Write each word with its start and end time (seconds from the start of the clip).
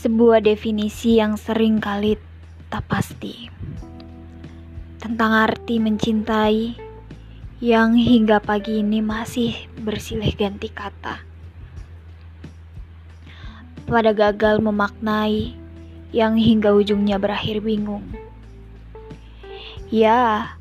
sebuah 0.00 0.40
definisi 0.40 1.20
yang 1.20 1.36
sering 1.36 1.76
kali 1.76 2.16
tak 2.72 2.88
pasti 2.88 3.52
tentang 4.96 5.36
arti 5.36 5.76
mencintai 5.76 6.72
yang 7.60 7.92
hingga 7.92 8.40
pagi 8.40 8.80
ini 8.80 9.04
masih 9.04 9.52
bersilih 9.84 10.32
ganti 10.32 10.72
kata. 10.72 11.20
Pada 13.84 14.16
gagal 14.16 14.64
memaknai 14.64 15.52
yang 16.16 16.40
hingga 16.40 16.72
ujungnya 16.72 17.20
berakhir 17.20 17.60
bingung. 17.60 18.08
Ya, 19.92 20.56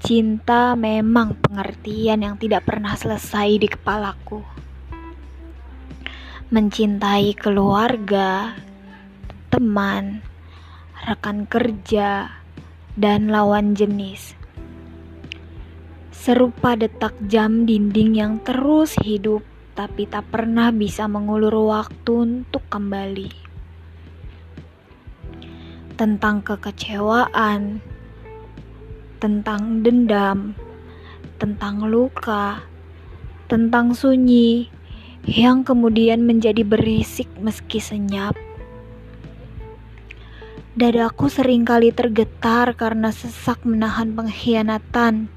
cinta 0.00 0.72
memang 0.72 1.36
pengertian 1.36 2.24
yang 2.24 2.40
tidak 2.40 2.64
pernah 2.64 2.96
selesai 2.96 3.60
di 3.60 3.68
kepalaku 3.68 4.40
mencintai 6.50 7.38
keluarga, 7.38 8.58
teman, 9.60 10.24
rekan 11.04 11.44
kerja, 11.44 12.32
dan 12.96 13.28
lawan 13.28 13.76
jenis. 13.76 14.32
Serupa 16.16 16.80
detak 16.80 17.12
jam 17.28 17.68
dinding 17.68 18.16
yang 18.16 18.40
terus 18.40 18.96
hidup, 19.04 19.44
tapi 19.76 20.08
tak 20.08 20.32
pernah 20.32 20.72
bisa 20.72 21.04
mengulur 21.12 21.52
waktu 21.68 22.08
untuk 22.08 22.64
kembali. 22.72 23.28
Tentang 26.00 26.40
kekecewaan, 26.40 27.84
tentang 29.20 29.84
dendam, 29.84 30.56
tentang 31.36 31.84
luka, 31.84 32.64
tentang 33.44 33.92
sunyi 33.92 34.72
yang 35.28 35.68
kemudian 35.68 36.24
menjadi 36.24 36.64
berisik 36.64 37.28
meski 37.36 37.76
senyap. 37.76 38.32
Dadaku 40.80 41.28
sering 41.28 41.68
kali 41.68 41.92
tergetar 41.92 42.72
karena 42.72 43.12
sesak 43.12 43.60
menahan 43.68 44.16
pengkhianatan, 44.16 45.28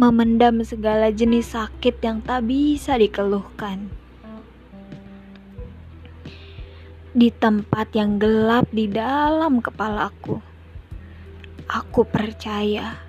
memendam 0.00 0.64
segala 0.64 1.12
jenis 1.12 1.52
sakit 1.52 2.00
yang 2.00 2.24
tak 2.24 2.48
bisa 2.48 2.96
dikeluhkan. 2.96 3.92
Di 7.12 7.28
tempat 7.28 7.92
yang 7.92 8.16
gelap 8.16 8.64
di 8.72 8.88
dalam 8.88 9.60
kepalaku, 9.60 10.40
aku 11.68 12.08
percaya 12.08 13.04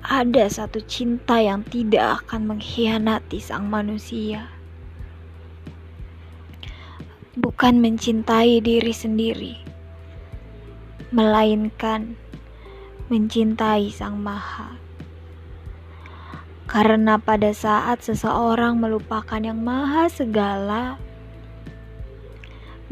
ada 0.00 0.48
satu 0.48 0.80
cinta 0.88 1.36
yang 1.36 1.68
tidak 1.68 2.24
akan 2.24 2.56
mengkhianati 2.56 3.44
sang 3.44 3.68
manusia 3.68 4.48
bukan 7.36 7.84
mencintai 7.84 8.64
diri 8.64 8.96
sendiri, 8.96 9.75
melainkan 11.16 12.20
mencintai 13.08 13.88
Sang 13.88 14.20
Maha. 14.20 14.76
Karena 16.68 17.16
pada 17.16 17.56
saat 17.56 18.04
seseorang 18.04 18.76
melupakan 18.76 19.40
yang 19.40 19.64
Maha 19.64 20.12
Segala, 20.12 21.00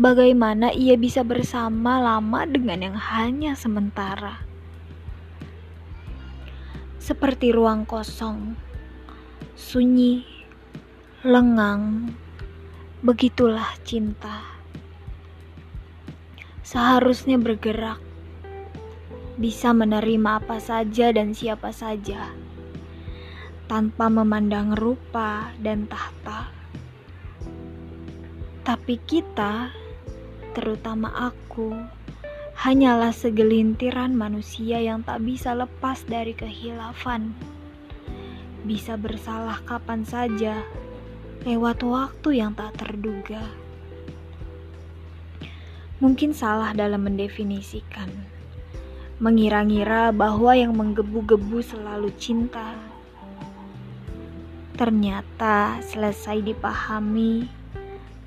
bagaimana 0.00 0.72
ia 0.72 0.96
bisa 0.96 1.20
bersama 1.20 2.00
lama 2.00 2.48
dengan 2.48 2.80
yang 2.80 2.96
hanya 2.96 3.52
sementara? 3.52 4.40
Seperti 6.96 7.52
ruang 7.52 7.84
kosong, 7.84 8.56
sunyi, 9.52 10.24
lengang, 11.20 12.16
Begitulah 13.04 13.76
cinta. 13.84 14.40
Seharusnya 16.64 17.36
bergerak, 17.36 18.00
bisa 19.34 19.74
menerima 19.74 20.38
apa 20.42 20.62
saja 20.62 21.10
dan 21.10 21.34
siapa 21.34 21.74
saja, 21.74 22.30
tanpa 23.66 24.06
memandang 24.06 24.78
rupa 24.78 25.50
dan 25.58 25.90
tahta. 25.90 26.54
Tapi 28.64 28.96
kita, 29.04 29.74
terutama 30.54 31.10
aku, 31.12 31.74
hanyalah 32.54 33.10
segelintiran 33.10 34.14
manusia 34.14 34.78
yang 34.78 35.02
tak 35.02 35.20
bisa 35.26 35.52
lepas 35.52 36.06
dari 36.06 36.32
kehilafan. 36.32 37.34
Bisa 38.64 38.96
bersalah 38.96 39.60
kapan 39.68 40.06
saja 40.08 40.64
lewat 41.44 41.84
waktu 41.84 42.40
yang 42.40 42.56
tak 42.56 42.72
terduga. 42.80 43.44
Mungkin 46.00 46.32
salah 46.32 46.72
dalam 46.72 47.04
mendefinisikan, 47.04 48.08
mengira-ngira 49.22 50.10
bahwa 50.10 50.58
yang 50.58 50.74
menggebu-gebu 50.74 51.62
selalu 51.62 52.10
cinta. 52.18 52.74
Ternyata 54.74 55.78
selesai 55.86 56.42
dipahami 56.42 57.46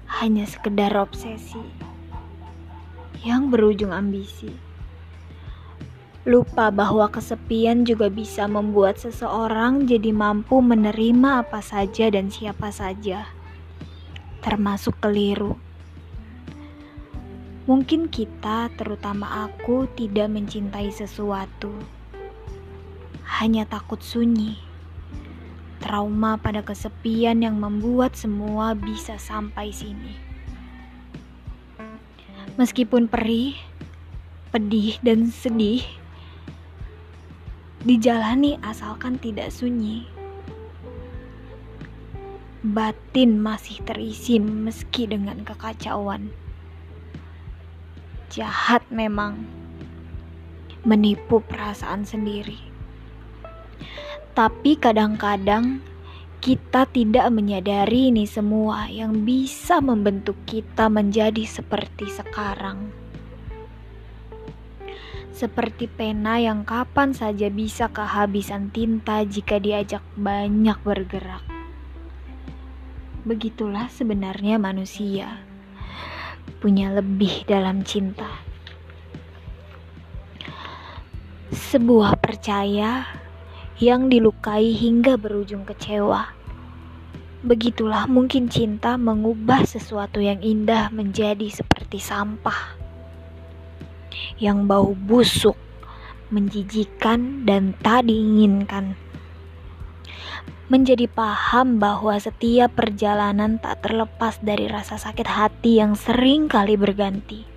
hanya 0.07 0.47
sekedar 0.47 0.95
obsesi 0.95 1.59
yang 3.27 3.51
berujung 3.51 3.91
ambisi. 3.91 4.47
Lupa 6.27 6.71
bahwa 6.71 7.07
kesepian 7.11 7.87
juga 7.87 8.07
bisa 8.11 8.47
membuat 8.47 8.99
seseorang 8.99 9.87
jadi 9.87 10.11
mampu 10.11 10.59
menerima 10.59 11.43
apa 11.43 11.63
saja 11.63 12.11
dan 12.11 12.31
siapa 12.31 12.71
saja, 12.71 13.27
termasuk 14.43 14.95
keliru. 15.03 15.55
Mungkin 17.67 18.07
kita, 18.07 18.71
terutama 18.79 19.43
aku, 19.51 19.91
tidak 19.91 20.31
mencintai 20.31 20.87
sesuatu, 20.87 21.75
hanya 23.27 23.67
takut 23.67 23.99
sunyi, 23.99 24.55
trauma 25.83 26.39
pada 26.39 26.63
kesepian 26.63 27.43
yang 27.43 27.59
membuat 27.59 28.15
semua 28.15 28.71
bisa 28.71 29.19
sampai 29.19 29.75
sini. 29.75 30.15
Meskipun 32.55 33.11
perih, 33.11 33.59
pedih, 34.55 34.95
dan 35.03 35.27
sedih 35.27 35.83
dijalani 37.83 38.55
asalkan 38.63 39.19
tidak 39.19 39.51
sunyi. 39.51 40.07
Batin 42.63 43.43
masih 43.43 43.83
terisi 43.83 44.39
meski 44.39 45.03
dengan 45.03 45.43
kekacauan. 45.43 46.46
Jahat 48.27 48.83
memang 48.91 49.47
menipu 50.83 51.39
perasaan 51.39 52.03
sendiri. 52.03 52.59
Tapi 54.35 54.75
kadang-kadang 54.77 55.79
kita 56.43 56.85
tidak 56.91 57.27
menyadari 57.33 58.13
ini 58.13 58.27
semua 58.27 58.91
yang 58.91 59.25
bisa 59.25 59.81
membentuk 59.81 60.37
kita 60.45 60.91
menjadi 60.91 61.43
seperti 61.47 62.11
sekarang 62.11 63.07
seperti 65.37 65.85
pena 65.85 66.41
yang 66.41 66.65
kapan 66.65 67.13
saja 67.13 67.53
bisa 67.53 67.93
kehabisan 67.93 68.73
tinta 68.73 69.21
jika 69.21 69.61
diajak 69.61 70.01
banyak 70.17 70.81
bergerak. 70.81 71.45
Begitulah 73.21 73.85
sebenarnya 73.85 74.57
manusia 74.57 75.37
punya 76.57 76.89
lebih 76.93 77.45
dalam 77.45 77.85
cinta. 77.85 78.41
Sebuah 81.53 82.17
percaya 82.17 83.05
yang 83.77 84.09
dilukai 84.09 84.73
hingga 84.73 85.21
berujung 85.21 85.63
kecewa. 85.63 86.33
Begitulah 87.45 88.09
mungkin 88.09 88.49
cinta 88.49 88.97
mengubah 88.97 89.61
sesuatu 89.63 90.17
yang 90.17 90.41
indah 90.41 90.89
menjadi 90.89 91.45
seperti 91.53 92.01
sampah 92.01 92.77
yang 94.41 94.65
bau 94.65 94.97
busuk, 94.97 95.55
menjijikan, 96.33 97.45
dan 97.45 97.77
tak 97.85 98.09
diinginkan. 98.09 98.97
Menjadi 100.67 101.07
paham 101.07 101.79
bahwa 101.79 102.19
setiap 102.19 102.75
perjalanan 102.75 103.55
tak 103.55 103.87
terlepas 103.87 104.43
dari 104.43 104.67
rasa 104.67 104.99
sakit 104.99 105.23
hati 105.23 105.79
yang 105.79 105.95
sering 105.95 106.51
kali 106.51 106.75
berganti. 106.75 107.47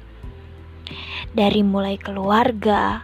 Dari 1.35 1.67
mulai 1.67 1.99
keluarga, 1.99 3.03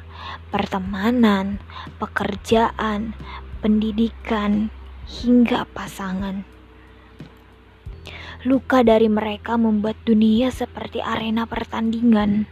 pertemanan, 0.54 1.58
pekerjaan, 1.98 3.18
pendidikan, 3.58 4.70
hingga 5.06 5.66
pasangan. 5.74 6.46
Luka 8.46 8.86
dari 8.86 9.10
mereka 9.10 9.58
membuat 9.58 9.98
dunia 10.06 10.54
seperti 10.54 11.02
arena 11.02 11.50
pertandingan 11.50 12.46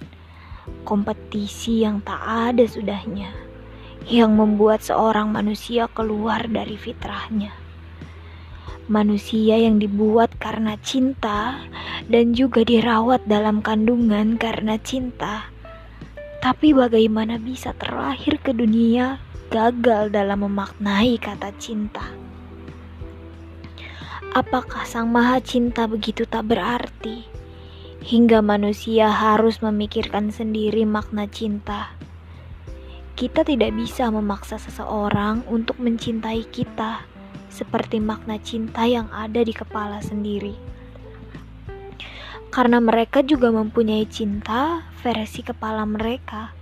kompetisi 0.82 1.86
yang 1.86 2.02
tak 2.02 2.18
ada 2.18 2.64
sudahnya, 2.66 3.30
yang 4.04 4.36
membuat 4.36 4.84
seorang 4.84 5.32
manusia 5.32 5.88
keluar 5.88 6.44
dari 6.44 6.76
fitrahnya. 6.76 7.64
manusia 8.84 9.56
yang 9.56 9.80
dibuat 9.80 10.36
karena 10.36 10.76
cinta 10.84 11.56
dan 12.04 12.36
juga 12.36 12.60
dirawat 12.68 13.24
dalam 13.24 13.64
kandungan 13.64 14.36
karena 14.36 14.76
cinta. 14.76 15.48
Tapi 16.44 16.76
bagaimana 16.76 17.40
bisa 17.40 17.72
terlahir 17.72 18.36
ke 18.44 18.52
dunia 18.52 19.16
gagal 19.48 20.12
dalam 20.12 20.44
memaknai 20.44 21.16
kata 21.16 21.56
cinta? 21.56 22.04
Apakah 24.36 24.84
Sang 24.84 25.08
Maha 25.08 25.40
Cinta 25.40 25.88
begitu 25.88 26.28
tak 26.28 26.52
berarti 26.52 27.24
hingga 28.04 28.44
manusia 28.44 29.08
harus 29.08 29.64
memikirkan 29.64 30.28
sendiri 30.28 30.84
makna 30.84 31.24
cinta? 31.24 31.96
Kita 33.14 33.46
tidak 33.46 33.72
bisa 33.78 34.11
memaksa 34.11 34.58
seseorang 34.58 35.46
untuk 35.46 35.78
mencintai 35.78 36.50
kita 36.50 37.06
seperti 37.46 38.02
makna 38.02 38.43
cinta 38.43 38.82
yang 38.84 39.06
ada 39.14 39.40
di 39.46 39.55
kepala 39.55 40.02
sendiri 40.02 40.75
karena 42.55 42.78
mereka 42.78 43.19
juga 43.26 43.50
mempunyai 43.50 44.06
cinta 44.06 44.87
versi 45.02 45.43
kepala 45.43 45.82
mereka. 45.82 46.55